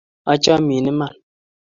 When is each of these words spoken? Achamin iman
Achamin 0.33 0.71
iman 0.91 1.15